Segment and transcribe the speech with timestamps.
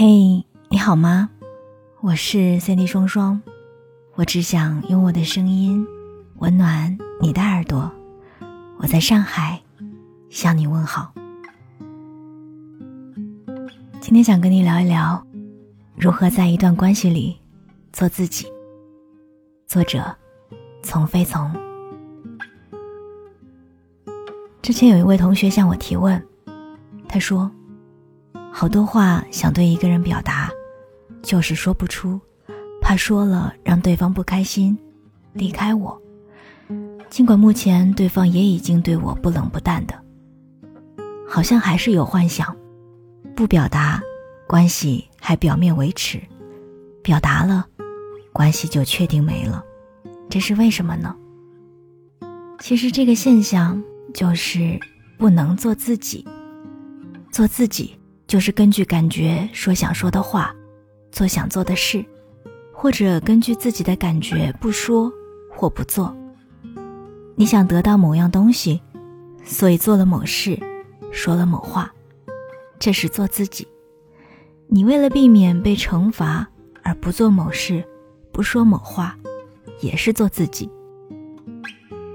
[0.00, 1.28] 嘿，你好吗？
[2.02, 3.42] 我是三 D 双双，
[4.14, 5.84] 我只想用我的声音
[6.36, 7.90] 温暖你的耳朵。
[8.76, 9.60] 我在上海
[10.30, 11.12] 向你问好。
[14.00, 15.20] 今天想跟你聊一聊，
[15.96, 17.36] 如何在一段关系里
[17.92, 18.46] 做自己。
[19.66, 20.14] 作者：
[20.80, 21.52] 从非从。
[24.62, 26.24] 之前有一位同学向我提问，
[27.08, 27.50] 他说。
[28.52, 30.50] 好多话想对一个人表达，
[31.22, 32.20] 就是说不出，
[32.80, 34.76] 怕说了让对方不开心，
[35.32, 36.00] 离开我。
[37.08, 39.94] 尽管目前对方也已经对我不冷不淡的，
[41.26, 42.54] 好像还是有幻想，
[43.36, 44.02] 不表达，
[44.46, 46.18] 关系还表面维持；
[47.02, 47.66] 表达了，
[48.32, 49.64] 关系就确定没了。
[50.28, 51.16] 这是为什么呢？
[52.58, 54.78] 其实这个现象就是
[55.16, 56.26] 不能做自己，
[57.30, 57.94] 做自己。
[58.28, 60.54] 就是根据感觉说想说的话，
[61.10, 62.04] 做想做的事，
[62.74, 65.10] 或者根据自己的感觉不说
[65.50, 66.14] 或不做。
[67.36, 68.82] 你想得到某样东西，
[69.44, 70.60] 所以做了某事，
[71.10, 71.90] 说了某话，
[72.78, 73.66] 这是做自己。
[74.66, 76.46] 你为了避免被惩罚
[76.82, 77.82] 而不做某事，
[78.30, 79.16] 不说某话，
[79.80, 80.68] 也是做自己。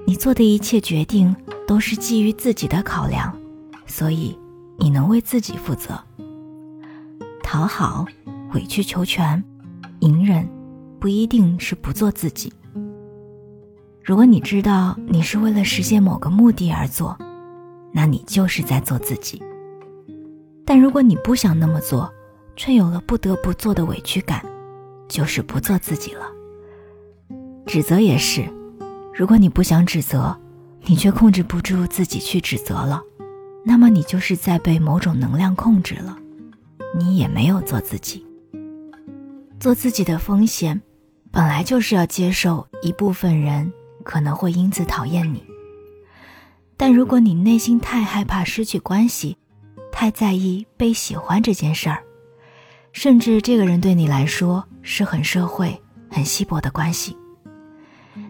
[0.05, 3.35] 你做的一切决定都是基于自己的考量，
[3.87, 4.37] 所以。
[4.77, 5.99] 你能为自己负责。
[7.41, 8.05] 讨好、
[8.53, 9.43] 委曲求全、
[9.99, 10.47] 隐忍，
[10.99, 12.51] 不一定是不做自己。
[14.03, 17.17] 如果你知道你是为了实现某个目的而做，
[17.91, 19.41] 那你就是在做自己。
[20.65, 22.11] 但如果你不想那么做，
[22.55, 24.43] 却有了不得不做的委屈感，
[25.07, 26.25] 就是不做自己了。
[27.65, 28.49] 指责也是，
[29.13, 30.35] 如果你不想指责，
[30.85, 33.01] 你却控制不住自己去指责了。
[33.63, 36.17] 那么你就是在被某种能量控制了，
[36.97, 38.25] 你也没有做自己。
[39.59, 40.81] 做自己的风险，
[41.31, 43.71] 本来就是要接受一部分人
[44.03, 45.41] 可能会因此讨厌你。
[46.75, 49.37] 但如果你内心太害怕失去关系，
[49.91, 52.03] 太在意被喜欢这件事儿，
[52.91, 57.15] 甚至这个人对你来说是很社会、很稀薄的关系，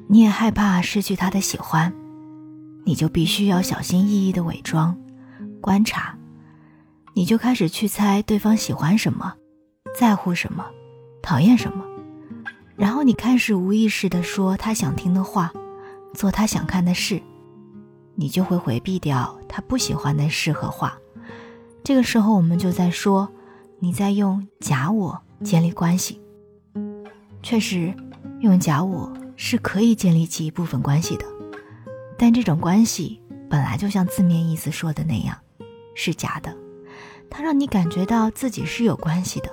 [0.08, 1.92] 你也害怕失去他的喜欢，
[2.84, 4.96] 你就必须要小心翼翼的伪装。
[5.64, 6.14] 观察，
[7.14, 9.34] 你就开始去猜对方喜欢什么，
[9.98, 10.66] 在乎什么，
[11.22, 11.86] 讨厌什么，
[12.76, 15.54] 然后你开始无意识的说他想听的话，
[16.14, 17.24] 做他想看的事，
[18.16, 20.98] 你就会回避掉他不喜欢的事和话。
[21.82, 23.30] 这个时候，我们就在说
[23.80, 26.22] 你在用假我建立关系。
[27.42, 27.94] 确实，
[28.42, 31.26] 用假我是可以建立起一部分关系的，
[32.18, 35.38] 但这种关系本来就像字面意思说的那样。
[35.96, 36.56] 是假的，
[37.30, 39.50] 它让你感觉到自己是有关系的，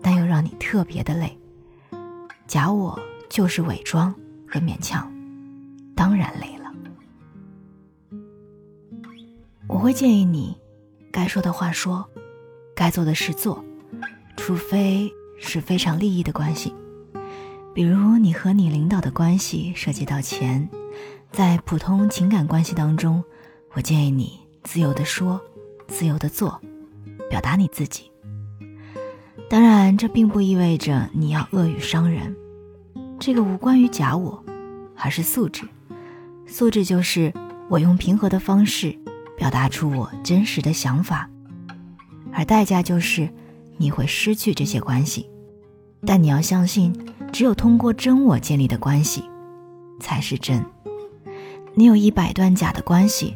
[0.00, 1.36] 但又让你特别的累。
[2.46, 2.98] 假我
[3.28, 4.14] 就是伪装
[4.46, 5.12] 和勉强，
[5.94, 6.72] 当然累了。
[9.66, 10.56] 我会建议你，
[11.12, 12.08] 该说的话说，
[12.74, 13.62] 该做的事做，
[14.36, 16.74] 除非是非常利益的关系，
[17.74, 20.68] 比如你和你领导的关系涉及到钱，
[21.30, 23.22] 在普通情感关系当中，
[23.72, 24.38] 我建议你。
[24.64, 25.40] 自由的说，
[25.88, 26.60] 自由的做，
[27.28, 28.10] 表达你自己。
[29.50, 32.36] 当然，这并不意味着你要恶语伤人，
[33.18, 34.44] 这个无关于假我，
[34.94, 35.66] 而是素质。
[36.46, 37.32] 素质就是
[37.68, 38.96] 我用平和的方式
[39.36, 41.28] 表达出我真实的想法，
[42.32, 43.28] 而代价就是
[43.78, 45.28] 你会失去这些关系。
[46.06, 46.94] 但你要相信，
[47.32, 49.24] 只有通过真我建立的关系，
[49.98, 50.64] 才是真。
[51.74, 53.34] 你有一百段假的关系。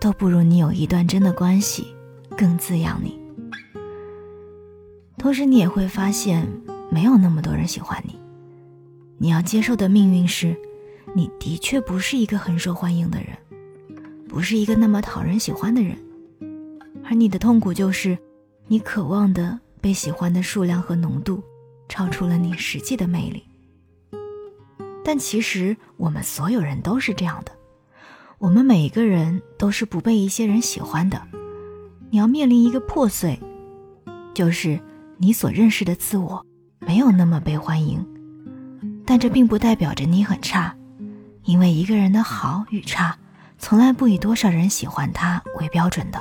[0.00, 1.94] 都不如你有一段真的关系
[2.36, 3.20] 更滋养你。
[5.18, 6.48] 同时，你也会发现
[6.90, 8.18] 没有那么多人喜欢你。
[9.18, 10.56] 你要接受的命运是，
[11.14, 13.36] 你的确不是一个很受欢迎的人，
[14.26, 15.94] 不是一个那么讨人喜欢的人。
[17.04, 18.16] 而你的痛苦就是，
[18.66, 21.42] 你渴望的被喜欢的数量和浓度
[21.90, 23.44] 超出了你实际的魅力。
[25.04, 27.52] 但其实我们所有人都是这样的。
[28.40, 31.20] 我们每一个人都是不被一些人喜欢的，
[32.08, 33.38] 你要面临一个破碎，
[34.32, 34.80] 就是
[35.18, 36.42] 你所认识的自我
[36.78, 38.02] 没有那么被欢迎，
[39.04, 40.74] 但这并不代表着你很差，
[41.44, 43.14] 因为一个人的好与差，
[43.58, 46.18] 从来不以多少人喜欢他为标准的。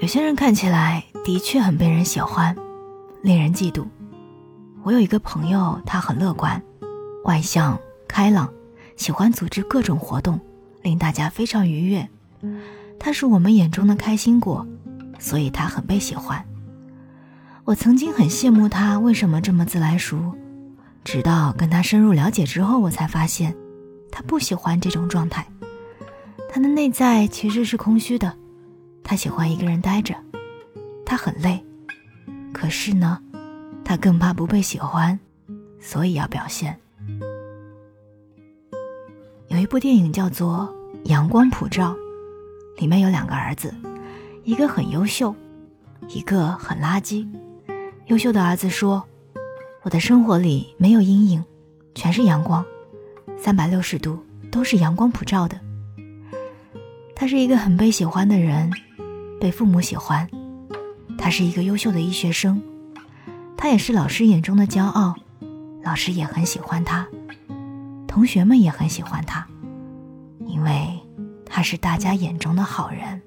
[0.00, 2.56] 有些人看起来的确很被人喜欢，
[3.20, 3.84] 令人嫉妒。
[4.84, 6.62] 我有一个朋友，他很乐观、
[7.24, 7.76] 外向、
[8.06, 8.48] 开朗。
[9.02, 10.38] 喜欢组织各种活动，
[10.82, 12.08] 令大家非常愉悦。
[13.00, 14.64] 他是我们眼中的开心果，
[15.18, 16.44] 所以他很被喜欢。
[17.64, 20.32] 我曾经很羡慕他为什么这么自来熟，
[21.02, 23.52] 直到跟他深入了解之后，我才发现，
[24.12, 25.44] 他不喜欢这种状态。
[26.48, 28.32] 他的内在其实是空虚的，
[29.02, 30.14] 他喜欢一个人待着，
[31.04, 31.64] 他很累，
[32.52, 33.18] 可是呢，
[33.84, 35.18] 他更怕不被喜欢，
[35.80, 36.78] 所以要表现。
[39.62, 40.68] 一部电影叫做
[41.08, 41.94] 《阳光普照》，
[42.80, 43.72] 里面有两个儿子，
[44.42, 45.32] 一个很优秀，
[46.08, 47.24] 一个很垃圾。
[48.08, 49.04] 优秀的儿子说
[49.82, 51.44] ：“我的生活里没有阴影，
[51.94, 52.64] 全是阳光，
[53.38, 54.18] 三百六十度
[54.50, 55.60] 都是阳光普照的。”
[57.14, 58.68] 他是一个很被喜欢的人，
[59.40, 60.28] 被父母喜欢。
[61.16, 62.60] 他是一个优秀的医学生，
[63.56, 65.14] 他也是老师眼中的骄傲，
[65.84, 67.06] 老师也很喜欢他，
[68.08, 69.46] 同学们也很喜欢他，
[70.62, 70.96] 因为
[71.44, 73.20] 他是大家眼中的好人。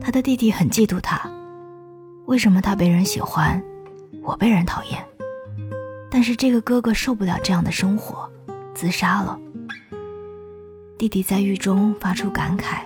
[0.00, 1.20] 他的弟弟很嫉妒他。
[2.24, 3.62] 为什么他被人喜欢，
[4.22, 5.06] 我被人讨厌？
[6.10, 8.26] 但是这个哥哥受不了这样的生活，
[8.74, 9.38] 自杀了。
[10.96, 12.78] 弟弟在狱中发出感慨：“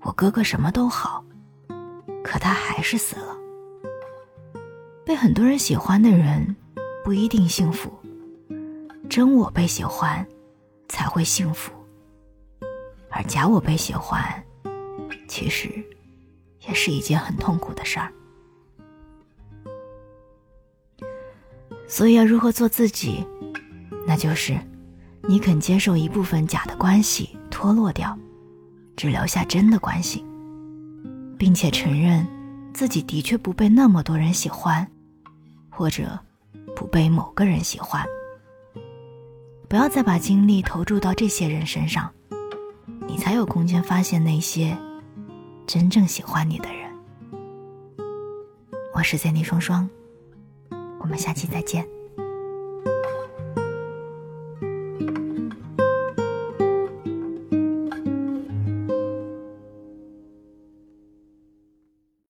[0.00, 1.22] 我哥哥什么都好，
[2.24, 3.36] 可他还是死了。”
[5.04, 6.56] 被很多人喜欢的人
[7.04, 7.92] 不一定幸福，
[9.10, 10.26] 真我被喜欢
[10.96, 11.70] 才会幸福，
[13.10, 14.42] 而假我被喜欢，
[15.28, 15.70] 其实。
[16.66, 18.10] 也是一件很痛苦的事儿，
[21.86, 23.24] 所以要如何做自己？
[24.04, 24.58] 那就是
[25.28, 28.18] 你肯接受一部分假的关系脱落掉，
[28.96, 30.24] 只留下真的关系，
[31.38, 32.26] 并且承认
[32.74, 34.90] 自己的确不被那么多人喜欢，
[35.70, 36.18] 或者
[36.74, 38.04] 不被某个人喜欢。
[39.68, 42.10] 不要再把精力投注到这些人身上，
[43.06, 44.76] 你才有空间发现那些。
[45.66, 46.88] 真正喜欢你的人，
[48.94, 49.90] 我是 Zenny 双双，
[51.00, 51.95] 我们下期再见。